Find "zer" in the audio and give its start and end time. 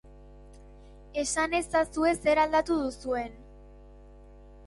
2.23-2.41